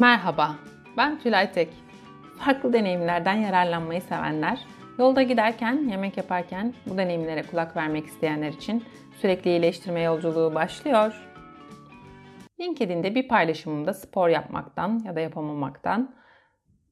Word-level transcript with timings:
Merhaba, 0.00 0.56
ben 0.96 1.18
Tülay 1.18 1.52
Tek. 1.52 1.68
Farklı 2.38 2.72
deneyimlerden 2.72 3.34
yararlanmayı 3.34 4.00
sevenler, 4.02 4.66
yolda 4.98 5.22
giderken, 5.22 5.88
yemek 5.88 6.16
yaparken 6.16 6.74
bu 6.86 6.98
deneyimlere 6.98 7.42
kulak 7.42 7.76
vermek 7.76 8.06
isteyenler 8.06 8.48
için 8.48 8.84
sürekli 9.20 9.50
iyileştirme 9.50 10.00
yolculuğu 10.00 10.54
başlıyor. 10.54 11.28
LinkedIn'de 12.60 13.14
bir 13.14 13.28
paylaşımımda 13.28 13.94
spor 13.94 14.28
yapmaktan 14.28 15.02
ya 15.04 15.16
da 15.16 15.20
yapamamaktan, 15.20 16.14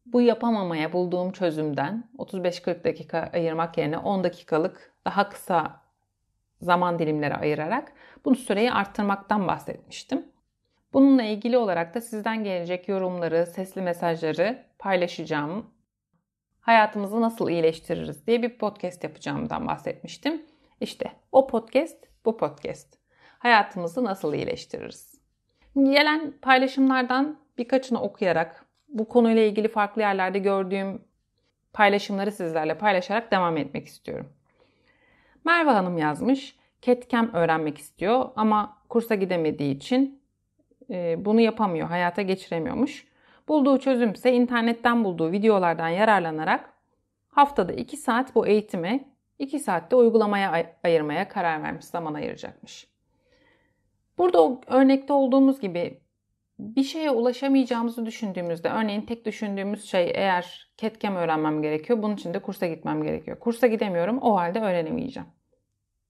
bu 0.07 0.21
yapamamaya 0.21 0.93
bulduğum 0.93 1.33
çözümden 1.33 2.11
35-40 2.19 2.85
dakika 2.85 3.31
ayırmak 3.35 3.79
yerine 3.79 3.99
10 3.99 4.25
dakikalık 4.25 4.93
daha 5.05 5.29
kısa 5.29 5.81
zaman 6.61 6.99
dilimleri 6.99 7.35
ayırarak 7.35 7.93
bunu 8.25 8.37
süreyi 8.37 8.73
arttırmaktan 8.73 9.49
bahsetmiştim. 9.49 10.38
Bununla 10.93 11.23
ilgili 11.23 11.59
olarak 11.59 11.95
da 11.95 12.01
sizden 12.01 12.45
gelecek 12.45 12.89
yorumları, 12.89 13.47
sesli 13.47 13.83
mesajları 13.83 14.65
paylaşacağım. 14.79 15.71
Hayatımızı 16.61 17.21
nasıl 17.21 17.49
iyileştiririz 17.49 18.27
diye 18.27 18.43
bir 18.43 18.59
podcast 18.59 19.05
yapacağımdan 19.05 19.67
bahsetmiştim. 19.67 20.43
İşte 20.81 21.13
o 21.33 21.47
podcast 21.47 22.05
bu 22.25 22.37
podcast. 22.37 22.99
Hayatımızı 23.39 24.05
nasıl 24.05 24.35
iyileştiririz? 24.35 25.21
Gelen 25.77 26.35
paylaşımlardan 26.43 27.39
birkaçını 27.59 28.03
okuyarak 28.03 28.67
bu 28.89 29.09
konuyla 29.09 29.43
ilgili 29.43 29.69
farklı 29.69 30.03
yerlerde 30.03 30.39
gördüğüm 30.39 31.03
paylaşımları 31.73 32.33
sizlerle 32.33 32.79
paylaşarak 32.79 33.33
devam 33.33 33.57
etmek 33.57 33.87
istiyorum. 33.87 34.33
Merve 35.45 35.71
Hanım 35.71 35.99
yazmış. 35.99 36.59
Ketkem 36.83 37.35
öğrenmek 37.35 37.79
istiyor 37.79 38.31
ama 38.37 38.79
kursa 38.89 39.15
gidemediği 39.15 39.77
için 39.77 40.23
bunu 41.25 41.41
yapamıyor, 41.41 41.89
hayata 41.89 42.23
geçiremiyormuş. 42.23 43.07
Bulduğu 43.49 43.79
çözüm 43.79 44.13
ise 44.13 44.33
internetten 44.33 45.05
bulduğu 45.05 45.33
videolardan 45.33 45.89
yararlanarak 45.89 46.73
haftada 47.29 47.73
2 47.73 47.97
saat 47.97 48.35
bu 48.35 48.47
eğitime, 48.47 49.05
2 49.39 49.59
saatte 49.59 49.97
uygulamaya 49.97 50.51
ay- 50.51 50.73
ayırmaya 50.85 51.29
karar 51.29 51.63
vermiş, 51.63 51.85
zaman 51.85 52.15
ayıracakmış. 52.15 52.89
Burada 54.19 54.61
örnekte 54.67 55.13
olduğumuz 55.13 55.61
gibi 55.61 56.01
bir 56.59 56.83
şeye 56.83 57.11
ulaşamayacağımızı 57.11 58.07
düşündüğümüzde, 58.07 58.69
örneğin 58.69 59.03
tek 59.03 59.25
düşündüğümüz 59.25 59.85
şey 59.85 60.13
eğer 60.15 60.71
ketkem 60.77 61.17
öğrenmem 61.17 61.63
gerekiyor, 61.63 62.03
bunun 62.03 62.15
için 62.15 62.35
de 62.35 62.39
kursa 62.39 62.67
gitmem 62.67 63.03
gerekiyor. 63.03 63.39
Kursa 63.39 63.67
gidemiyorum, 63.67 64.19
o 64.19 64.37
halde 64.37 64.61
öğrenemeyeceğim. 64.61 65.29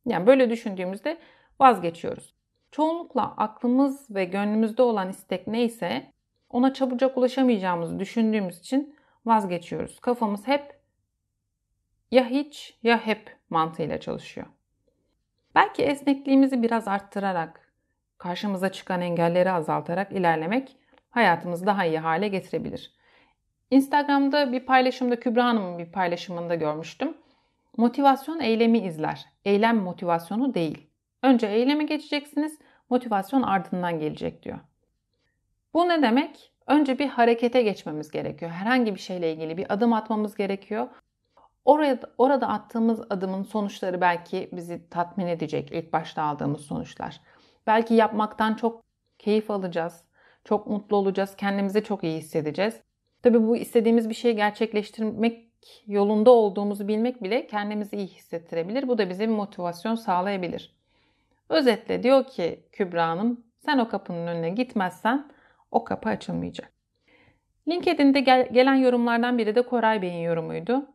Yani 0.07 0.27
böyle 0.27 0.51
düşündüğümüzde 0.51 1.19
vazgeçiyoruz. 1.61 2.38
Çoğunlukla 2.70 3.34
aklımız 3.36 4.11
ve 4.11 4.24
gönlümüzde 4.24 4.83
olan 4.83 5.08
istek 5.08 5.47
neyse 5.47 6.12
ona 6.50 6.74
çabucak 6.74 7.19
ulaşamayacağımızı 7.19 7.98
düşündüğümüz 7.98 8.58
için 8.58 8.97
vazgeçiyoruz. 9.27 10.00
Kafamız 10.00 10.47
hep 10.47 10.80
ya 12.11 12.27
hiç 12.27 12.78
ya 12.83 13.06
hep 13.06 13.36
mantığıyla 13.50 14.00
çalışıyor. 14.00 14.46
Belki 15.55 15.83
esnekliğimizi 15.83 16.62
biraz 16.62 16.89
arttırarak, 16.89 17.72
karşımıza 18.19 18.72
çıkan 18.72 19.00
engelleri 19.00 19.50
azaltarak 19.50 20.12
ilerlemek 20.12 20.77
hayatımızı 21.11 21.66
daha 21.66 21.84
iyi 21.84 21.98
hale 21.98 22.28
getirebilir. 22.28 22.92
Instagram'da 23.70 24.52
bir 24.52 24.66
paylaşımda 24.66 25.20
Kübra 25.20 25.44
Hanım'ın 25.44 25.78
bir 25.78 25.92
paylaşımında 25.92 26.55
görmüştüm. 26.55 27.16
Motivasyon 27.77 28.41
eylemi 28.41 28.78
izler. 28.78 29.27
Eylem 29.44 29.77
motivasyonu 29.77 30.55
değil. 30.55 30.88
Önce 31.22 31.47
eyleme 31.47 31.84
geçeceksiniz, 31.84 32.58
motivasyon 32.91 33.42
ardından 33.42 33.98
gelecek 33.98 34.42
diyor. 34.42 34.58
Bu 35.74 35.88
ne 35.88 36.02
demek? 36.02 36.52
Önce 36.66 36.98
bir 36.98 37.08
harekete 37.08 37.62
geçmemiz 37.62 38.11
gerekiyor. 38.11 38.50
Herhangi 38.50 38.94
bir 38.94 39.00
şeyle 39.00 39.33
ilgili 39.33 39.56
bir 39.56 39.72
adım 39.72 39.92
atmamız 39.92 40.34
gerekiyor. 40.34 40.89
Oraya, 41.64 42.01
orada 42.18 42.48
attığımız 42.48 43.01
adımın 43.11 43.42
sonuçları 43.42 44.01
belki 44.01 44.48
bizi 44.52 44.89
tatmin 44.90 45.27
edecek 45.27 45.73
ilk 45.73 45.92
başta 45.92 46.23
aldığımız 46.23 46.61
sonuçlar. 46.61 47.20
Belki 47.67 47.95
yapmaktan 47.95 48.55
çok 48.55 48.84
keyif 49.18 49.51
alacağız, 49.51 50.05
çok 50.45 50.67
mutlu 50.67 50.96
olacağız, 50.96 51.36
kendimizi 51.36 51.84
çok 51.84 52.05
iyi 52.05 52.18
hissedeceğiz. 52.18 52.80
Tabii 53.23 53.46
bu 53.46 53.57
istediğimiz 53.57 54.08
bir 54.08 54.14
şeyi 54.14 54.36
gerçekleştirmek 54.36 55.48
yolunda 55.86 56.30
olduğumuzu 56.30 56.89
bilmek 56.89 57.23
bile 57.23 57.46
kendimizi 57.46 57.96
iyi 57.96 58.07
hissettirebilir. 58.07 58.89
Bu 58.89 58.98
da 58.98 59.11
bize 59.11 59.28
bir 59.28 59.34
motivasyon 59.34 59.95
sağlayabilir. 59.95 60.77
Özetle 61.48 62.03
diyor 62.03 62.27
ki 62.27 62.69
Kübra 62.73 63.09
Hanım, 63.09 63.45
sen 63.59 63.79
o 63.79 63.89
kapının 63.89 64.27
önüne 64.27 64.51
gitmezsen 64.51 65.31
o 65.70 65.85
kapı 65.85 66.09
açılmayacak. 66.09 66.73
LinkedIn'de 67.69 68.20
gel- 68.20 68.48
gelen 68.53 68.75
yorumlardan 68.75 69.39
biri 69.39 69.55
de 69.55 69.63
Koray 69.63 70.03
Bey'in 70.03 70.23
yorumuydu. 70.23 70.87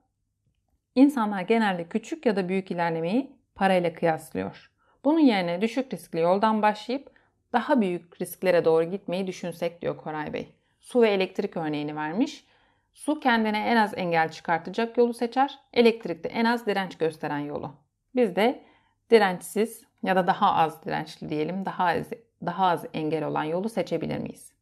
İnsanlar 0.95 1.41
genelde 1.41 1.89
küçük 1.89 2.25
ya 2.25 2.35
da 2.35 2.49
büyük 2.49 2.71
ilerlemeyi 2.71 3.35
parayla 3.55 3.93
kıyaslıyor. 3.93 4.71
Bunun 5.05 5.19
yerine 5.19 5.61
düşük 5.61 5.93
riskli 5.93 6.19
yoldan 6.19 6.61
başlayıp 6.61 7.11
daha 7.53 7.81
büyük 7.81 8.21
risklere 8.21 8.65
doğru 8.65 8.83
gitmeyi 8.83 9.27
düşünsek 9.27 9.81
diyor 9.81 9.97
Koray 9.97 10.33
Bey. 10.33 10.55
Su 10.79 11.01
ve 11.01 11.09
elektrik 11.09 11.57
örneğini 11.57 11.95
vermiş. 11.95 12.45
Su 12.93 13.19
kendine 13.19 13.59
en 13.59 13.75
az 13.75 13.93
engel 13.97 14.31
çıkartacak 14.31 14.97
yolu 14.97 15.13
seçer, 15.13 15.59
elektrik 15.73 16.23
de 16.23 16.29
en 16.29 16.45
az 16.45 16.65
direnç 16.65 16.97
gösteren 16.97 17.39
yolu. 17.39 17.71
Biz 18.15 18.35
de 18.35 18.63
dirençsiz 19.09 19.83
ya 20.03 20.15
da 20.15 20.27
daha 20.27 20.53
az 20.53 20.85
dirençli 20.85 21.29
diyelim, 21.29 21.65
daha 21.65 21.85
az, 21.85 22.09
daha 22.45 22.67
az 22.67 22.85
engel 22.93 23.23
olan 23.27 23.43
yolu 23.43 23.69
seçebilir 23.69 24.17
miyiz? 24.17 24.53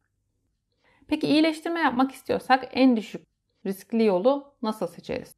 Peki 1.08 1.26
iyileştirme 1.26 1.80
yapmak 1.80 2.12
istiyorsak 2.12 2.68
en 2.72 2.96
düşük 2.96 3.26
riskli 3.66 4.04
yolu 4.04 4.54
nasıl 4.62 4.86
seçeriz? 4.86 5.34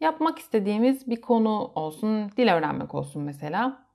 Yapmak 0.00 0.38
istediğimiz 0.38 1.10
bir 1.10 1.20
konu 1.20 1.72
olsun, 1.74 2.30
dil 2.36 2.54
öğrenmek 2.54 2.94
olsun 2.94 3.22
mesela. 3.22 3.86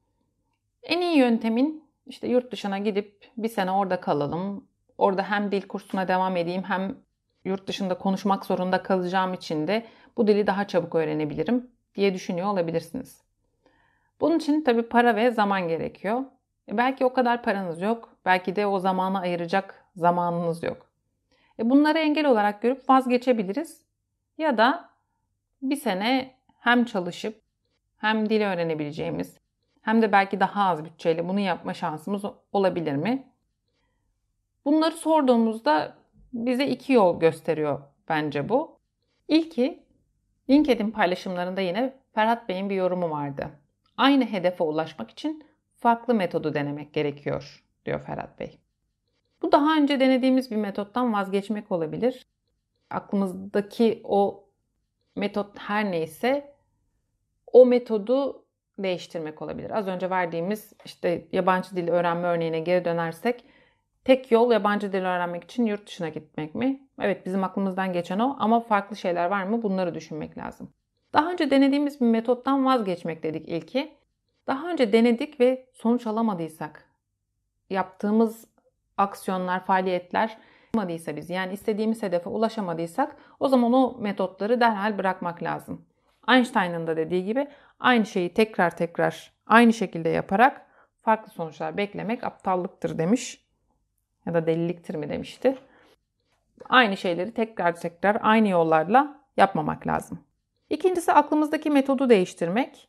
En 0.83 1.01
iyi 1.01 1.17
yöntemin 1.17 1.83
işte 2.05 2.27
yurt 2.27 2.51
dışına 2.51 2.77
gidip 2.77 3.31
bir 3.37 3.49
sene 3.49 3.71
orada 3.71 4.01
kalalım. 4.01 4.67
Orada 4.97 5.23
hem 5.23 5.51
dil 5.51 5.61
kursuna 5.61 6.07
devam 6.07 6.37
edeyim 6.37 6.63
hem 6.63 6.97
yurt 7.45 7.67
dışında 7.67 7.97
konuşmak 7.97 8.45
zorunda 8.45 8.83
kalacağım 8.83 9.33
için 9.33 9.67
de 9.67 9.85
bu 10.17 10.27
dili 10.27 10.47
daha 10.47 10.67
çabuk 10.67 10.95
öğrenebilirim 10.95 11.71
diye 11.95 12.13
düşünüyor 12.13 12.47
olabilirsiniz. 12.47 13.24
Bunun 14.21 14.37
için 14.37 14.61
tabii 14.61 14.83
para 14.83 15.15
ve 15.15 15.31
zaman 15.31 15.67
gerekiyor. 15.67 16.23
E 16.71 16.77
belki 16.77 17.05
o 17.05 17.13
kadar 17.13 17.43
paranız 17.43 17.81
yok. 17.81 18.17
Belki 18.25 18.55
de 18.55 18.67
o 18.67 18.79
zamanı 18.79 19.19
ayıracak 19.19 19.85
zamanınız 19.95 20.63
yok. 20.63 20.89
E 21.59 21.69
bunları 21.69 21.99
engel 21.99 22.25
olarak 22.25 22.61
görüp 22.61 22.89
vazgeçebiliriz. 22.89 23.85
Ya 24.37 24.57
da 24.57 24.89
bir 25.61 25.75
sene 25.75 26.35
hem 26.59 26.85
çalışıp 26.85 27.41
hem 27.97 28.29
dil 28.29 28.41
öğrenebileceğimiz 28.41 29.37
hem 29.81 30.01
de 30.01 30.11
belki 30.11 30.39
daha 30.39 30.69
az 30.69 30.85
bütçeyle 30.85 31.27
bunu 31.27 31.39
yapma 31.39 31.73
şansımız 31.73 32.23
olabilir 32.51 32.95
mi? 32.95 33.27
Bunları 34.65 34.95
sorduğumuzda 34.95 35.93
bize 36.33 36.67
iki 36.67 36.93
yol 36.93 37.19
gösteriyor 37.19 37.81
bence 38.09 38.49
bu. 38.49 38.79
İlki 39.27 39.83
LinkedIn 40.49 40.91
paylaşımlarında 40.91 41.61
yine 41.61 41.93
Ferhat 42.13 42.49
Bey'in 42.49 42.69
bir 42.69 42.75
yorumu 42.75 43.09
vardı. 43.09 43.49
Aynı 43.97 44.25
hedefe 44.25 44.63
ulaşmak 44.63 45.11
için 45.11 45.43
farklı 45.75 46.13
metodu 46.13 46.53
denemek 46.53 46.93
gerekiyor 46.93 47.63
diyor 47.85 47.99
Ferhat 47.99 48.39
Bey. 48.39 48.59
Bu 49.41 49.51
daha 49.51 49.77
önce 49.77 49.99
denediğimiz 49.99 50.51
bir 50.51 50.55
metottan 50.55 51.13
vazgeçmek 51.13 51.71
olabilir. 51.71 52.27
Aklımızdaki 52.89 54.01
o 54.03 54.49
metot 55.15 55.59
her 55.59 55.91
neyse 55.91 56.55
o 57.53 57.65
metodu 57.65 58.45
değiştirmek 58.79 59.41
olabilir. 59.41 59.77
Az 59.77 59.87
önce 59.87 60.09
verdiğimiz 60.09 60.73
işte 60.85 61.27
yabancı 61.31 61.75
dil 61.75 61.87
öğrenme 61.87 62.27
örneğine 62.27 62.59
geri 62.59 62.85
dönersek 62.85 63.43
tek 64.03 64.31
yol 64.31 64.51
yabancı 64.51 64.93
dil 64.93 65.01
öğrenmek 65.01 65.43
için 65.43 65.65
yurt 65.65 65.87
dışına 65.87 66.09
gitmek 66.09 66.55
mi? 66.55 66.87
Evet 66.99 67.25
bizim 67.25 67.43
aklımızdan 67.43 67.93
geçen 67.93 68.19
o 68.19 68.35
ama 68.39 68.59
farklı 68.59 68.95
şeyler 68.95 69.25
var 69.25 69.43
mı? 69.43 69.63
Bunları 69.63 69.95
düşünmek 69.95 70.37
lazım. 70.37 70.73
Daha 71.15 71.31
önce 71.31 71.51
denediğimiz 71.51 72.01
bir 72.01 72.05
metottan 72.05 72.65
vazgeçmek 72.65 73.23
dedik 73.23 73.49
ilki. 73.49 73.95
Daha 74.47 74.69
önce 74.69 74.93
denedik 74.93 75.39
ve 75.39 75.69
sonuç 75.73 76.07
alamadıysak, 76.07 76.89
yaptığımız 77.69 78.47
aksiyonlar, 78.97 79.65
faaliyetler 79.65 80.37
ulaşamadıysa 80.75 81.15
biz 81.15 81.29
yani 81.29 81.53
istediğimiz 81.53 82.03
hedefe 82.03 82.29
ulaşamadıysak 82.29 83.15
o 83.39 83.47
zaman 83.47 83.73
o 83.73 83.97
metotları 83.99 84.61
derhal 84.61 84.97
bırakmak 84.97 85.43
lazım. 85.43 85.85
Einstein'ın 86.29 86.87
da 86.87 86.97
dediği 86.97 87.25
gibi 87.25 87.47
aynı 87.79 88.05
şeyi 88.05 88.33
tekrar 88.33 88.77
tekrar 88.77 89.31
aynı 89.47 89.73
şekilde 89.73 90.09
yaparak 90.09 90.65
farklı 91.01 91.31
sonuçlar 91.31 91.77
beklemek 91.77 92.23
aptallıktır 92.23 92.97
demiş. 92.97 93.45
Ya 94.25 94.33
da 94.33 94.47
deliliktir 94.47 94.95
mi 94.95 95.09
demişti. 95.09 95.57
Aynı 96.69 96.97
şeyleri 96.97 97.33
tekrar 97.33 97.75
tekrar 97.75 98.17
aynı 98.21 98.47
yollarla 98.47 99.21
yapmamak 99.37 99.87
lazım. 99.87 100.19
İkincisi 100.69 101.11
aklımızdaki 101.11 101.69
metodu 101.69 102.09
değiştirmek. 102.09 102.87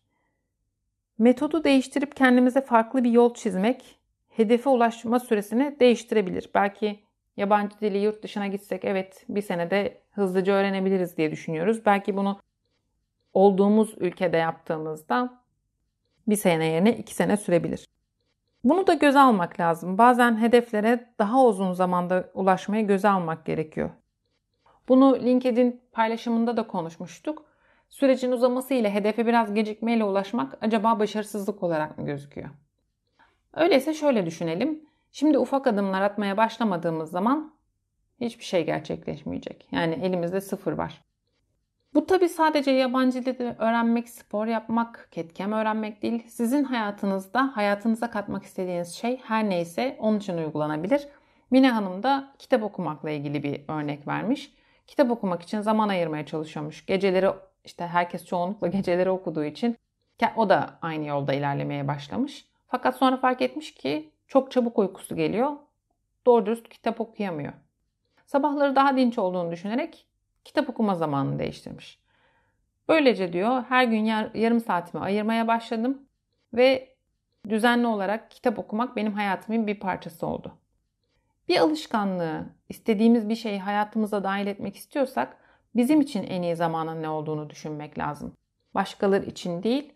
Metodu 1.19 1.65
değiştirip 1.65 2.17
kendimize 2.17 2.61
farklı 2.61 3.05
bir 3.05 3.11
yol 3.11 3.35
çizmek 3.35 3.99
hedefe 4.29 4.71
ulaşma 4.71 5.21
süresini 5.21 5.77
değiştirebilir. 5.81 6.51
Belki 6.55 7.01
yabancı 7.37 7.81
dili 7.81 7.99
yurt 7.99 8.23
dışına 8.23 8.47
gitsek 8.47 8.85
evet 8.85 9.25
bir 9.29 9.43
senede 9.43 10.01
hızlıca 10.11 10.53
öğrenebiliriz 10.53 11.17
diye 11.17 11.31
düşünüyoruz. 11.31 11.87
Belki 11.87 12.17
bunu 12.17 12.41
olduğumuz 13.35 13.95
ülkede 13.99 14.37
yaptığımızda 14.37 15.43
bir 16.29 16.37
sene 16.37 16.67
yerine 16.67 16.97
iki 16.97 17.15
sene 17.15 17.37
sürebilir. 17.37 17.87
Bunu 18.65 18.87
da 18.87 18.95
göze 18.95 19.19
almak 19.19 19.61
lazım. 19.61 19.99
Bazen 19.99 20.41
hedeflere 20.41 21.11
daha 21.19 21.45
uzun 21.45 21.73
zamanda 21.73 22.31
ulaşmaya 22.35 22.83
göze 22.83 23.09
almak 23.09 23.47
gerekiyor. 23.47 23.91
Bunu 24.89 25.19
LinkedIn 25.23 25.81
paylaşımında 25.93 26.57
da 26.57 26.67
konuşmuştuk. 26.67 27.45
Sürecin 27.89 28.33
uzaması 28.33 28.75
ile 28.75 28.95
hedefe 28.95 29.27
biraz 29.27 29.55
gecikmeyle 29.55 30.05
ulaşmak 30.05 30.59
acaba 30.61 30.99
başarısızlık 30.99 31.63
olarak 31.63 31.99
mı 31.99 32.07
gözüküyor? 32.07 32.49
Öyleyse 33.55 33.95
şöyle 33.95 34.27
düşünelim. 34.27 34.87
Şimdi 35.13 35.39
ufak 35.39 35.67
adımlar 35.67 36.03
atmaya 36.03 36.37
başlamadığımız 36.37 37.11
zaman 37.11 37.55
hiçbir 38.21 38.45
şey 38.45 38.67
gerçekleşmeyecek. 38.67 39.69
Yani 39.73 39.95
elimizde 40.03 40.41
sıfır 40.41 40.73
var. 40.73 41.05
Bu 41.95 42.07
tabi 42.07 42.29
sadece 42.29 42.71
yabancı 42.71 43.25
dil 43.25 43.41
öğrenmek, 43.59 44.09
spor 44.09 44.47
yapmak, 44.47 45.09
ketkem 45.11 45.53
öğrenmek 45.53 46.03
değil. 46.03 46.23
Sizin 46.29 46.65
hayatınızda 46.65 47.57
hayatınıza 47.57 48.11
katmak 48.11 48.45
istediğiniz 48.45 48.95
şey 48.95 49.21
her 49.25 49.51
neyse 49.51 49.97
onun 50.01 50.19
için 50.19 50.39
uygulanabilir. 50.39 51.09
Mine 51.51 51.71
Hanım 51.71 52.03
da 52.03 52.33
kitap 52.39 52.63
okumakla 52.63 53.11
ilgili 53.11 53.43
bir 53.43 53.61
örnek 53.69 54.09
vermiş. 54.09 54.53
Kitap 54.87 55.11
okumak 55.11 55.43
için 55.43 55.61
zaman 55.61 55.89
ayırmaya 55.89 56.27
çalışıyormuş. 56.27 56.87
Geceleri 56.87 57.31
işte 57.67 57.87
herkes 57.87 58.25
çoğunlukla 58.25 58.69
geceleri 58.69 59.11
okuduğu 59.11 59.45
için 59.45 59.77
o 60.37 60.49
da 60.49 60.79
aynı 60.83 61.07
yolda 61.07 61.33
ilerlemeye 61.33 61.89
başlamış. 61.89 62.49
Fakat 62.69 62.97
sonra 62.97 63.17
fark 63.17 63.43
etmiş 63.43 63.75
ki 63.75 64.11
çok 64.29 64.51
çabuk 64.51 64.79
uykusu 64.79 65.17
geliyor. 65.17 65.51
Doğru 66.27 66.47
dürüst 66.47 66.69
kitap 66.69 67.01
okuyamıyor. 67.01 67.53
Sabahları 68.27 68.77
daha 68.77 68.97
dinç 68.97 69.19
olduğunu 69.19 69.51
düşünerek 69.51 70.07
kitap 70.45 70.71
okuma 70.71 70.95
zamanını 70.95 71.39
değiştirmiş. 71.39 72.01
Böylece 72.89 73.33
diyor 73.33 73.65
her 73.69 73.85
gün 73.85 74.05
yar, 74.05 74.31
yarım 74.35 74.61
saatimi 74.61 75.03
ayırmaya 75.05 75.49
başladım 75.49 76.03
ve 76.55 76.97
düzenli 77.49 77.87
olarak 77.87 78.31
kitap 78.31 78.59
okumak 78.59 78.97
benim 78.97 79.13
hayatımın 79.13 79.67
bir 79.67 79.81
parçası 79.81 80.27
oldu. 80.27 80.59
Bir 81.49 81.59
alışkanlığı, 81.59 82.47
istediğimiz 82.69 83.29
bir 83.29 83.35
şeyi 83.35 83.61
hayatımıza 83.61 84.25
dahil 84.25 84.47
etmek 84.47 84.77
istiyorsak 84.77 85.37
bizim 85.75 86.01
için 86.01 86.23
en 86.23 86.43
iyi 86.43 86.57
zamanın 86.57 87.03
ne 87.03 87.09
olduğunu 87.09 87.51
düşünmek 87.51 87.99
lazım. 87.99 88.33
Başkaları 88.75 89.25
için 89.25 89.63
değil. 89.63 89.93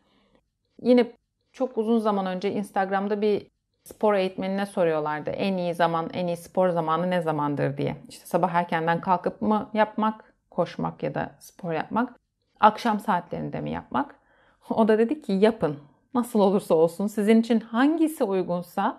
Yine 0.82 1.12
çok 1.52 1.78
uzun 1.78 1.98
zaman 1.98 2.26
önce 2.26 2.52
Instagram'da 2.52 3.20
bir 3.20 3.46
spor 3.84 4.14
eğitmenine 4.14 4.66
soruyorlardı. 4.66 5.30
En 5.30 5.56
iyi 5.56 5.74
zaman, 5.74 6.10
en 6.12 6.26
iyi 6.26 6.36
spor 6.36 6.68
zamanı 6.68 7.10
ne 7.10 7.20
zamandır 7.20 7.76
diye. 7.76 7.96
İşte 8.08 8.26
sabah 8.26 8.52
erkenden 8.54 9.00
kalkıp 9.00 9.42
mı 9.42 9.70
yapmak, 9.74 10.34
koşmak 10.50 11.02
ya 11.02 11.14
da 11.14 11.30
spor 11.40 11.72
yapmak, 11.72 12.20
akşam 12.60 13.00
saatlerinde 13.00 13.60
mi 13.60 13.70
yapmak? 13.70 14.14
O 14.70 14.88
da 14.88 14.98
dedi 14.98 15.22
ki 15.22 15.32
yapın. 15.32 15.78
Nasıl 16.14 16.40
olursa 16.40 16.74
olsun 16.74 17.06
sizin 17.06 17.40
için 17.40 17.60
hangisi 17.60 18.24
uygunsa 18.24 18.98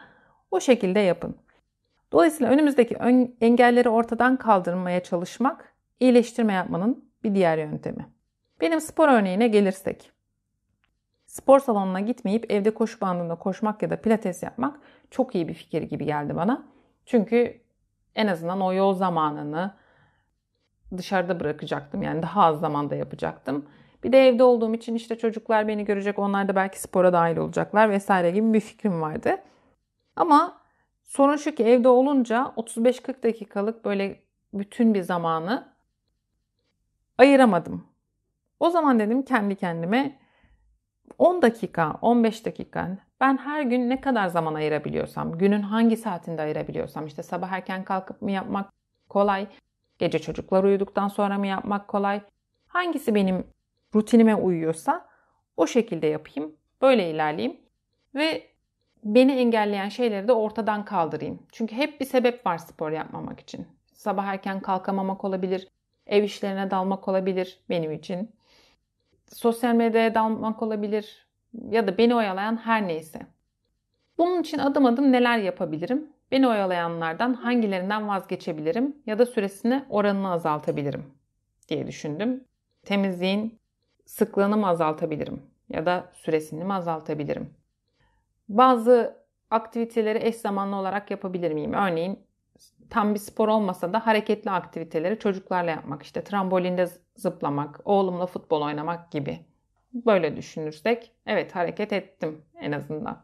o 0.51 0.59
şekilde 0.59 0.99
yapın. 0.99 1.35
Dolayısıyla 2.11 2.53
önümüzdeki 2.53 2.95
engelleri 3.41 3.89
ortadan 3.89 4.37
kaldırmaya 4.37 5.03
çalışmak 5.03 5.70
iyileştirme 6.01 6.53
yapmanın 6.53 7.11
bir 7.23 7.35
diğer 7.35 7.57
yöntemi. 7.57 8.07
Benim 8.61 8.81
spor 8.81 9.09
örneğine 9.09 9.47
gelirsek. 9.47 10.11
Spor 11.25 11.59
salonuna 11.59 11.99
gitmeyip 11.99 12.51
evde 12.51 12.73
koşu 12.73 13.01
bandında 13.01 13.35
koşmak 13.35 13.81
ya 13.81 13.89
da 13.89 14.01
pilates 14.01 14.43
yapmak 14.43 14.79
çok 15.11 15.35
iyi 15.35 15.47
bir 15.47 15.53
fikir 15.53 15.81
gibi 15.81 16.05
geldi 16.05 16.35
bana. 16.35 16.67
Çünkü 17.05 17.61
en 18.15 18.27
azından 18.27 18.61
o 18.61 18.73
yol 18.73 18.93
zamanını 18.93 19.73
dışarıda 20.97 21.39
bırakacaktım. 21.39 22.03
Yani 22.03 22.21
daha 22.21 22.43
az 22.43 22.59
zamanda 22.59 22.95
yapacaktım. 22.95 23.65
Bir 24.03 24.11
de 24.11 24.27
evde 24.27 24.43
olduğum 24.43 24.73
için 24.73 24.95
işte 24.95 25.17
çocuklar 25.17 25.67
beni 25.67 25.85
görecek. 25.85 26.19
Onlar 26.19 26.47
da 26.47 26.55
belki 26.55 26.81
spora 26.81 27.13
dahil 27.13 27.37
olacaklar 27.37 27.89
vesaire 27.89 28.31
gibi 28.31 28.53
bir 28.53 28.59
fikrim 28.59 29.01
vardı. 29.01 29.37
Ama 30.15 30.61
sorun 31.03 31.35
şu 31.35 31.55
ki 31.55 31.63
evde 31.63 31.87
olunca 31.87 32.53
35-40 32.57 33.23
dakikalık 33.23 33.85
böyle 33.85 34.19
bütün 34.53 34.93
bir 34.93 35.01
zamanı 35.01 35.71
ayıramadım. 37.21 37.87
O 38.59 38.69
zaman 38.69 38.99
dedim 38.99 39.23
kendi 39.25 39.55
kendime 39.55 40.19
10 41.17 41.41
dakika, 41.41 41.97
15 42.01 42.45
dakika 42.45 42.97
ben 43.19 43.37
her 43.37 43.61
gün 43.61 43.89
ne 43.89 44.01
kadar 44.01 44.27
zaman 44.27 44.53
ayırabiliyorsam, 44.53 45.37
günün 45.37 45.61
hangi 45.61 45.97
saatinde 45.97 46.41
ayırabiliyorsam 46.41 47.05
işte 47.07 47.23
sabah 47.23 47.51
erken 47.51 47.83
kalkıp 47.83 48.21
mı 48.21 48.31
yapmak 48.31 48.69
kolay, 49.09 49.47
gece 49.99 50.19
çocuklar 50.19 50.63
uyuduktan 50.63 51.07
sonra 51.07 51.37
mı 51.37 51.47
yapmak 51.47 51.87
kolay, 51.87 52.21
hangisi 52.67 53.15
benim 53.15 53.47
rutinime 53.95 54.35
uyuyorsa 54.35 55.05
o 55.57 55.67
şekilde 55.67 56.07
yapayım, 56.07 56.55
böyle 56.81 57.11
ilerleyeyim 57.11 57.57
ve 58.15 58.47
beni 59.03 59.31
engelleyen 59.31 59.89
şeyleri 59.89 60.27
de 60.27 60.33
ortadan 60.33 60.85
kaldırayım. 60.85 61.39
Çünkü 61.51 61.75
hep 61.75 61.99
bir 61.99 62.05
sebep 62.05 62.45
var 62.45 62.57
spor 62.57 62.91
yapmamak 62.91 63.39
için. 63.39 63.67
Sabah 63.93 64.25
erken 64.25 64.59
kalkamamak 64.59 65.23
olabilir, 65.23 65.67
ev 66.11 66.23
işlerine 66.23 66.71
dalmak 66.71 67.07
olabilir 67.07 67.59
benim 67.69 67.91
için. 67.91 68.35
Sosyal 69.27 69.75
medyaya 69.75 70.15
dalmak 70.15 70.61
olabilir 70.61 71.27
ya 71.69 71.87
da 71.87 71.97
beni 71.97 72.15
oyalayan 72.15 72.57
her 72.57 72.87
neyse. 72.87 73.19
Bunun 74.17 74.41
için 74.41 74.57
adım 74.57 74.85
adım 74.85 75.11
neler 75.11 75.37
yapabilirim? 75.37 76.09
Beni 76.31 76.47
oyalayanlardan 76.47 77.33
hangilerinden 77.33 78.07
vazgeçebilirim 78.07 78.95
ya 79.05 79.19
da 79.19 79.25
süresini 79.25 79.85
oranını 79.89 80.31
azaltabilirim 80.31 81.05
diye 81.69 81.87
düşündüm. 81.87 82.43
Temizliğin 82.83 83.59
sıklığını 84.05 84.57
mı 84.57 84.67
azaltabilirim 84.67 85.41
ya 85.69 85.85
da 85.85 86.11
süresini 86.13 86.63
mi 86.63 86.73
azaltabilirim? 86.73 87.53
Bazı 88.49 89.17
aktiviteleri 89.51 90.19
eş 90.21 90.35
zamanlı 90.35 90.75
olarak 90.75 91.11
yapabilir 91.11 91.51
miyim? 91.51 91.73
Örneğin 91.73 92.19
tam 92.91 93.13
bir 93.13 93.19
spor 93.19 93.47
olmasa 93.47 93.93
da 93.93 94.07
hareketli 94.07 94.51
aktiviteleri 94.51 95.19
çocuklarla 95.19 95.71
yapmak, 95.71 96.03
işte 96.03 96.23
trambolinde 96.23 96.87
zıplamak, 97.15 97.79
oğlumla 97.85 98.25
futbol 98.25 98.61
oynamak 98.61 99.11
gibi. 99.11 99.39
Böyle 99.93 100.37
düşünürsek 100.37 101.11
evet 101.25 101.55
hareket 101.55 101.93
ettim 101.93 102.45
en 102.59 102.71
azından. 102.71 103.23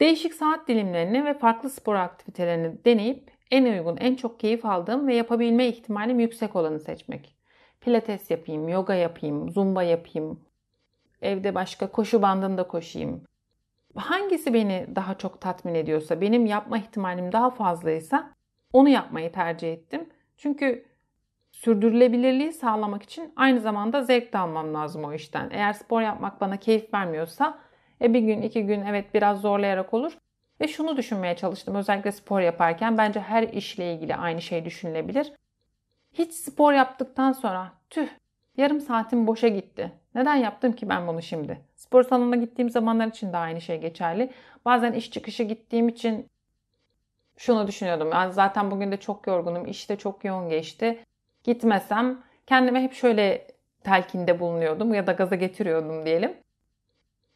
Değişik 0.00 0.34
saat 0.34 0.68
dilimlerini 0.68 1.24
ve 1.24 1.38
farklı 1.38 1.70
spor 1.70 1.94
aktivitelerini 1.94 2.84
deneyip 2.84 3.30
en 3.50 3.64
uygun, 3.64 3.96
en 3.96 4.14
çok 4.14 4.40
keyif 4.40 4.64
aldığım 4.64 5.06
ve 5.08 5.14
yapabilme 5.14 5.66
ihtimalim 5.66 6.20
yüksek 6.20 6.56
olanı 6.56 6.80
seçmek. 6.80 7.36
Pilates 7.80 8.30
yapayım, 8.30 8.68
yoga 8.68 8.94
yapayım, 8.94 9.50
zumba 9.50 9.82
yapayım, 9.82 10.40
evde 11.22 11.54
başka 11.54 11.92
koşu 11.92 12.22
bandında 12.22 12.68
koşayım, 12.68 13.24
hangisi 13.94 14.54
beni 14.54 14.86
daha 14.96 15.18
çok 15.18 15.40
tatmin 15.40 15.74
ediyorsa, 15.74 16.20
benim 16.20 16.46
yapma 16.46 16.78
ihtimalim 16.78 17.32
daha 17.32 17.50
fazlaysa 17.50 18.33
onu 18.74 18.88
yapmayı 18.88 19.32
tercih 19.32 19.72
ettim. 19.72 20.08
Çünkü 20.36 20.84
sürdürülebilirliği 21.52 22.52
sağlamak 22.52 23.02
için 23.02 23.32
aynı 23.36 23.60
zamanda 23.60 24.02
zevk 24.02 24.32
de 24.32 24.38
almam 24.38 24.74
lazım 24.74 25.04
o 25.04 25.12
işten. 25.12 25.50
Eğer 25.52 25.72
spor 25.72 26.02
yapmak 26.02 26.40
bana 26.40 26.56
keyif 26.56 26.94
vermiyorsa 26.94 27.58
e 28.02 28.14
bir 28.14 28.20
gün 28.20 28.42
iki 28.42 28.66
gün 28.66 28.80
evet 28.80 29.14
biraz 29.14 29.40
zorlayarak 29.40 29.94
olur. 29.94 30.18
Ve 30.60 30.68
şunu 30.68 30.96
düşünmeye 30.96 31.36
çalıştım 31.36 31.74
özellikle 31.74 32.12
spor 32.12 32.40
yaparken 32.40 32.98
bence 32.98 33.20
her 33.20 33.42
işle 33.42 33.94
ilgili 33.94 34.16
aynı 34.16 34.42
şey 34.42 34.64
düşünülebilir. 34.64 35.32
Hiç 36.12 36.32
spor 36.32 36.72
yaptıktan 36.72 37.32
sonra 37.32 37.72
tüh 37.90 38.08
yarım 38.56 38.80
saatim 38.80 39.26
boşa 39.26 39.48
gitti. 39.48 39.92
Neden 40.14 40.36
yaptım 40.36 40.72
ki 40.72 40.88
ben 40.88 41.06
bunu 41.06 41.22
şimdi? 41.22 41.60
Spor 41.76 42.02
salonuna 42.02 42.36
gittiğim 42.36 42.70
zamanlar 42.70 43.06
için 43.06 43.32
de 43.32 43.36
aynı 43.36 43.60
şey 43.60 43.80
geçerli. 43.80 44.30
Bazen 44.64 44.92
iş 44.92 45.10
çıkışı 45.10 45.42
gittiğim 45.42 45.88
için 45.88 46.30
şunu 47.36 47.66
düşünüyordum. 47.66 48.10
Yani 48.12 48.32
zaten 48.32 48.70
bugün 48.70 48.92
de 48.92 48.96
çok 48.96 49.26
yorgunum. 49.26 49.66
İşte 49.66 49.96
çok 49.96 50.24
yoğun 50.24 50.48
geçti. 50.48 51.04
Gitmesem 51.44 52.22
kendime 52.46 52.82
hep 52.82 52.92
şöyle 52.92 53.46
telkinde 53.84 54.40
bulunuyordum 54.40 54.94
ya 54.94 55.06
da 55.06 55.12
gaza 55.12 55.34
getiriyordum 55.36 56.06
diyelim. 56.06 56.36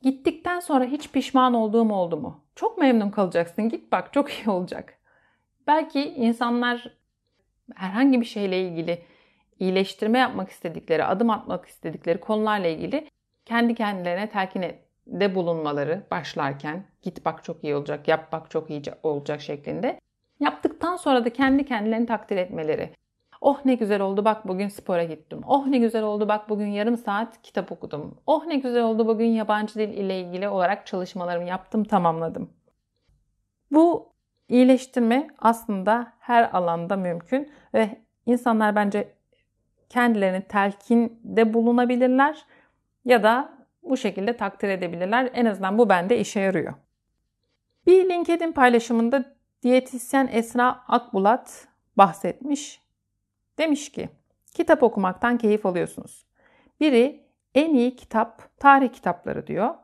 Gittikten 0.02 0.60
sonra 0.60 0.84
hiç 0.84 1.10
pişman 1.10 1.54
olduğum 1.54 1.92
oldu 1.92 2.16
mu? 2.16 2.44
Çok 2.54 2.78
memnun 2.78 3.10
kalacaksın. 3.10 3.68
Git 3.68 3.92
bak 3.92 4.12
çok 4.12 4.32
iyi 4.32 4.50
olacak. 4.50 4.94
Belki 5.66 6.00
insanlar 6.00 6.96
herhangi 7.74 8.20
bir 8.20 8.26
şeyle 8.26 8.62
ilgili 8.62 9.02
iyileştirme 9.58 10.18
yapmak 10.18 10.50
istedikleri, 10.50 11.04
adım 11.04 11.30
atmak 11.30 11.66
istedikleri 11.66 12.20
konularla 12.20 12.66
ilgili 12.66 13.08
kendi 13.44 13.74
kendilerine 13.74 14.30
telkin 14.30 14.62
de 15.08 15.34
bulunmaları 15.34 16.06
başlarken 16.10 16.84
git 17.02 17.24
bak 17.24 17.44
çok 17.44 17.64
iyi 17.64 17.76
olacak, 17.76 18.08
yap 18.08 18.32
bak 18.32 18.50
çok 18.50 18.70
iyi 18.70 18.82
olacak 19.02 19.40
şeklinde. 19.40 20.00
Yaptıktan 20.40 20.96
sonra 20.96 21.24
da 21.24 21.32
kendi 21.32 21.64
kendilerini 21.64 22.06
takdir 22.06 22.36
etmeleri. 22.36 22.90
Oh 23.40 23.60
ne 23.64 23.74
güzel 23.74 24.00
oldu 24.00 24.24
bak 24.24 24.48
bugün 24.48 24.68
spora 24.68 25.04
gittim. 25.04 25.40
Oh 25.46 25.66
ne 25.66 25.78
güzel 25.78 26.02
oldu 26.02 26.28
bak 26.28 26.48
bugün 26.48 26.66
yarım 26.66 26.96
saat 26.96 27.42
kitap 27.42 27.72
okudum. 27.72 28.18
Oh 28.26 28.46
ne 28.46 28.56
güzel 28.56 28.82
oldu 28.82 29.06
bugün 29.06 29.26
yabancı 29.26 29.74
dil 29.74 29.88
ile 29.88 30.20
ilgili 30.20 30.48
olarak 30.48 30.86
çalışmalarımı 30.86 31.48
yaptım, 31.48 31.84
tamamladım. 31.84 32.50
Bu 33.70 34.12
iyileştirme 34.48 35.28
aslında 35.38 36.12
her 36.18 36.50
alanda 36.52 36.96
mümkün 36.96 37.52
ve 37.74 37.98
insanlar 38.26 38.76
bence 38.76 39.14
kendilerini 39.88 40.42
telkinde 40.42 41.54
bulunabilirler 41.54 42.44
ya 43.04 43.22
da 43.22 43.57
bu 43.90 43.96
şekilde 43.96 44.36
takdir 44.36 44.68
edebilirler. 44.68 45.30
En 45.34 45.44
azından 45.44 45.78
bu 45.78 45.88
bende 45.88 46.18
işe 46.18 46.40
yarıyor. 46.40 46.74
Bir 47.86 48.08
LinkedIn 48.08 48.52
paylaşımında 48.52 49.36
diyetisyen 49.62 50.28
Esra 50.32 50.84
Akbulat 50.88 51.68
bahsetmiş. 51.96 52.82
Demiş 53.58 53.92
ki, 53.92 54.08
kitap 54.54 54.82
okumaktan 54.82 55.38
keyif 55.38 55.66
alıyorsunuz. 55.66 56.26
Biri 56.80 57.28
en 57.54 57.74
iyi 57.74 57.96
kitap 57.96 58.58
tarih 58.60 58.92
kitapları 58.92 59.46
diyor. 59.46 59.74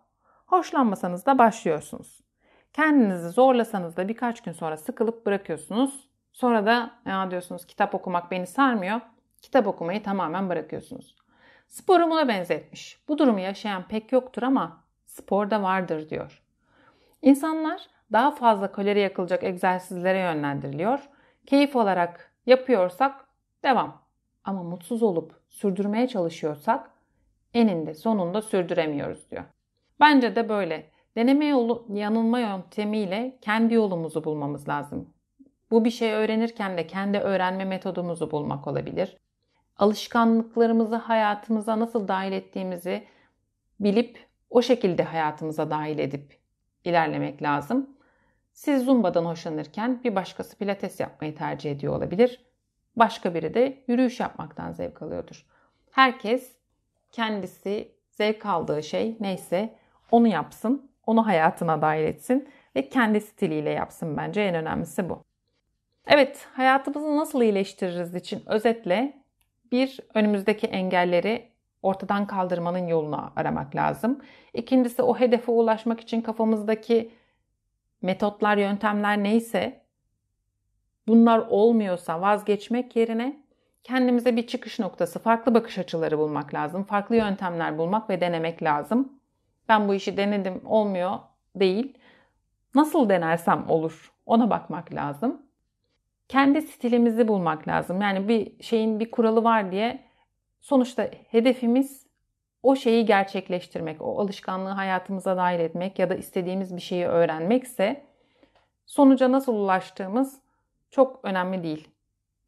Hoşlanmasanız 0.46 1.26
da 1.26 1.38
başlıyorsunuz. 1.38 2.24
Kendinizi 2.72 3.28
zorlasanız 3.28 3.96
da 3.96 4.08
birkaç 4.08 4.40
gün 4.40 4.52
sonra 4.52 4.76
sıkılıp 4.76 5.26
bırakıyorsunuz. 5.26 6.08
Sonra 6.32 6.66
da 6.66 6.90
ya 7.06 7.30
diyorsunuz 7.30 7.66
kitap 7.66 7.94
okumak 7.94 8.30
beni 8.30 8.46
sarmıyor. 8.46 9.00
Kitap 9.42 9.66
okumayı 9.66 10.02
tamamen 10.02 10.48
bırakıyorsunuz. 10.48 11.16
Sporu 11.68 12.10
buna 12.10 12.28
benzetmiş. 12.28 12.98
Bu 13.08 13.18
durumu 13.18 13.40
yaşayan 13.40 13.88
pek 13.88 14.12
yoktur 14.12 14.42
ama 14.42 14.84
sporda 15.06 15.62
vardır 15.62 16.10
diyor. 16.10 16.42
İnsanlar 17.22 17.88
daha 18.12 18.30
fazla 18.30 18.72
kalori 18.72 19.00
yakılacak 19.00 19.44
egzersizlere 19.44 20.18
yönlendiriliyor. 20.18 21.08
Keyif 21.46 21.76
olarak 21.76 22.32
yapıyorsak 22.46 23.28
devam. 23.62 24.02
Ama 24.44 24.62
mutsuz 24.62 25.02
olup 25.02 25.40
sürdürmeye 25.48 26.08
çalışıyorsak 26.08 26.90
eninde 27.54 27.94
sonunda 27.94 28.42
sürdüremiyoruz 28.42 29.30
diyor. 29.30 29.44
Bence 30.00 30.36
de 30.36 30.48
böyle. 30.48 30.90
Deneme 31.16 31.46
yolu 31.46 31.86
yanılma 31.88 32.38
yöntemiyle 32.38 33.38
kendi 33.40 33.74
yolumuzu 33.74 34.24
bulmamız 34.24 34.68
lazım. 34.68 35.14
Bu 35.70 35.84
bir 35.84 35.90
şey 35.90 36.12
öğrenirken 36.12 36.76
de 36.76 36.86
kendi 36.86 37.18
öğrenme 37.18 37.64
metodumuzu 37.64 38.30
bulmak 38.30 38.66
olabilir. 38.66 39.16
Alışkanlıklarımızı 39.76 40.96
hayatımıza 40.96 41.80
nasıl 41.80 42.08
dahil 42.08 42.32
ettiğimizi 42.32 43.04
bilip 43.80 44.26
o 44.50 44.62
şekilde 44.62 45.02
hayatımıza 45.02 45.70
dahil 45.70 45.98
edip 45.98 46.38
ilerlemek 46.84 47.42
lazım. 47.42 47.90
Siz 48.52 48.84
Zumba'dan 48.84 49.24
hoşlanırken 49.24 50.00
bir 50.04 50.14
başkası 50.14 50.58
pilates 50.58 51.00
yapmayı 51.00 51.34
tercih 51.36 51.72
ediyor 51.72 51.96
olabilir. 51.96 52.44
Başka 52.96 53.34
biri 53.34 53.54
de 53.54 53.84
yürüyüş 53.88 54.20
yapmaktan 54.20 54.72
zevk 54.72 55.02
alıyordur. 55.02 55.46
Herkes 55.90 56.52
kendisi 57.12 57.92
zevk 58.10 58.46
aldığı 58.46 58.82
şey 58.82 59.16
neyse 59.20 59.74
onu 60.10 60.28
yapsın, 60.28 60.90
onu 61.06 61.26
hayatına 61.26 61.82
dahil 61.82 62.04
etsin 62.04 62.48
ve 62.76 62.88
kendi 62.88 63.20
stiliyle 63.20 63.70
yapsın 63.70 64.16
bence 64.16 64.40
en 64.40 64.54
önemlisi 64.54 65.08
bu. 65.08 65.24
Evet, 66.06 66.48
hayatımızı 66.52 67.16
nasıl 67.16 67.42
iyileştiririz 67.42 68.14
için 68.14 68.42
özetle 68.46 69.23
bir 69.74 70.00
önümüzdeki 70.14 70.66
engelleri 70.66 71.48
ortadan 71.82 72.26
kaldırmanın 72.26 72.86
yolunu 72.86 73.32
aramak 73.36 73.76
lazım. 73.76 74.20
İkincisi 74.52 75.02
o 75.02 75.14
hedefe 75.14 75.52
ulaşmak 75.52 76.00
için 76.00 76.20
kafamızdaki 76.20 77.10
metotlar, 78.02 78.56
yöntemler 78.56 79.22
neyse 79.22 79.80
bunlar 81.06 81.38
olmuyorsa 81.38 82.20
vazgeçmek 82.20 82.96
yerine 82.96 83.44
kendimize 83.82 84.36
bir 84.36 84.46
çıkış 84.46 84.78
noktası, 84.78 85.18
farklı 85.18 85.54
bakış 85.54 85.78
açıları 85.78 86.18
bulmak 86.18 86.54
lazım. 86.54 86.84
Farklı 86.84 87.16
yöntemler 87.16 87.78
bulmak 87.78 88.10
ve 88.10 88.20
denemek 88.20 88.62
lazım. 88.62 89.12
Ben 89.68 89.88
bu 89.88 89.94
işi 89.94 90.16
denedim, 90.16 90.62
olmuyor 90.64 91.18
değil. 91.56 91.98
Nasıl 92.74 93.08
denersem 93.08 93.64
olur 93.68 94.12
ona 94.26 94.50
bakmak 94.50 94.94
lazım. 94.94 95.42
Kendi 96.28 96.62
stilimizi 96.62 97.28
bulmak 97.28 97.68
lazım. 97.68 98.00
Yani 98.00 98.28
bir 98.28 98.62
şeyin 98.62 99.00
bir 99.00 99.10
kuralı 99.10 99.44
var 99.44 99.72
diye 99.72 100.04
sonuçta 100.60 101.10
hedefimiz 101.30 102.06
o 102.62 102.76
şeyi 102.76 103.06
gerçekleştirmek, 103.06 104.02
o 104.02 104.20
alışkanlığı 104.20 104.70
hayatımıza 104.70 105.36
dahil 105.36 105.60
etmek 105.60 105.98
ya 105.98 106.10
da 106.10 106.14
istediğimiz 106.14 106.76
bir 106.76 106.80
şeyi 106.80 107.06
öğrenmekse 107.06 108.04
sonuca 108.86 109.32
nasıl 109.32 109.54
ulaştığımız 109.54 110.40
çok 110.90 111.20
önemli 111.22 111.62
değil. 111.62 111.88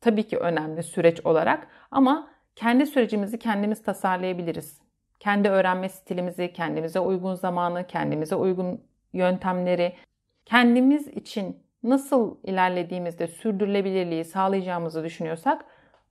Tabii 0.01 0.23
ki 0.23 0.39
önemli 0.39 0.83
süreç 0.83 1.27
olarak 1.27 1.69
ama 1.91 2.31
kendi 2.57 2.87
sürecimizi 2.87 3.39
kendimiz 3.39 3.83
tasarlayabiliriz. 3.83 4.81
Kendi 5.21 5.49
öğrenme 5.49 5.89
stilimizi, 5.89 6.53
kendimize 6.53 7.01
uygun 7.01 7.35
zamanı, 7.35 7.87
kendimize 7.87 8.35
uygun 8.35 8.81
yöntemleri, 9.13 9.97
kendimiz 10.45 11.09
için 11.09 11.66
nasıl 11.83 12.37
ilerlediğimizde 12.45 13.27
sürdürülebilirliği 13.27 14.25
sağlayacağımızı 14.25 15.05
düşünüyorsak 15.05 15.65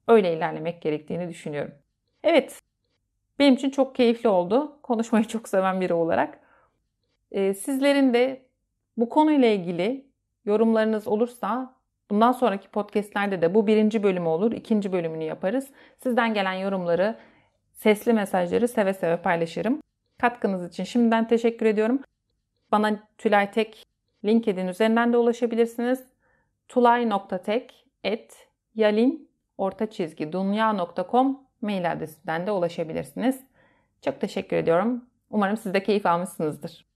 öyle 0.08 0.38
ilerlemek 0.38 0.82
gerektiğini 0.82 1.30
düşünüyorum. 1.30 1.74
Evet, 2.24 2.60
benim 3.40 3.54
için 3.54 3.70
çok 3.70 3.96
keyifli 3.96 4.30
oldu. 4.30 4.80
Konuşmayı 4.84 5.26
çok 5.26 5.50
seven 5.50 5.82
biri 5.82 5.94
olarak. 5.94 6.40
Ee, 7.32 7.54
sizlerin 7.54 8.14
de 8.14 8.46
bu 8.98 9.10
konuyla 9.10 9.48
ilgili 9.48 10.08
yorumlarınız 10.46 11.08
olursa 11.08 11.76
bundan 12.10 12.32
sonraki 12.32 12.70
podcastlerde 12.70 13.42
de 13.42 13.54
bu 13.54 13.68
birinci 13.68 14.04
bölümü 14.04 14.28
olur. 14.28 14.52
ikinci 14.52 14.92
bölümünü 14.92 15.24
yaparız. 15.24 15.68
Sizden 16.04 16.34
gelen 16.34 16.54
yorumları, 16.54 17.18
sesli 17.74 18.14
mesajları 18.14 18.68
seve 18.68 18.94
seve 18.94 19.18
paylaşırım. 19.18 19.82
Katkınız 20.18 20.70
için 20.70 20.84
şimdiden 20.84 21.28
teşekkür 21.28 21.66
ediyorum. 21.66 22.00
Bana 22.72 23.00
Tülay 23.18 23.52
Tek 23.52 23.84
LinkedIn 24.26 24.68
üzerinden 24.68 25.14
de 25.14 25.18
ulaşabilirsiniz. 25.18 26.04
tulay.tek 26.68 27.86
et 28.04 28.48
yalin 28.76 29.30
orta 29.58 29.90
çizgi 29.90 30.32
dunya.com 30.32 31.40
mail 31.62 31.92
adresinden 31.92 32.48
de 32.48 32.52
ulaşabilirsiniz. 32.52 33.44
Çok 34.02 34.22
teşekkür 34.22 34.58
ediyorum. 34.58 35.06
Umarım 35.30 35.58
siz 35.58 35.74
de 35.74 35.84
keyif 35.84 36.06
almışsınızdır. 36.06 36.95